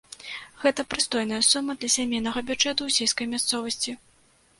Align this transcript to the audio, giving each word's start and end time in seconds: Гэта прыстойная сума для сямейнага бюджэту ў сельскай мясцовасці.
Гэта 0.61 0.85
прыстойная 0.93 1.41
сума 1.49 1.75
для 1.83 1.89
сямейнага 1.97 2.43
бюджэту 2.47 2.81
ў 2.87 2.97
сельскай 2.97 3.29
мясцовасці. 3.35 3.95